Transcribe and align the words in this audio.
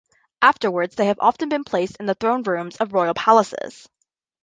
Afterwards, 0.41 0.95
they 0.95 1.05
have 1.05 1.19
often 1.19 1.47
been 1.49 1.63
placed 1.63 1.97
in 1.97 2.07
the 2.07 2.15
Throne 2.15 2.41
Rooms 2.41 2.77
of 2.77 2.91
royal 2.91 3.13
palaces. 3.13 3.87